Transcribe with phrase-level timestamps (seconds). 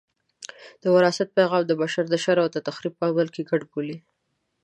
[0.81, 3.97] د وراثت پیغام د بشر د شر او تخریب په عمل کې ګډ بولي.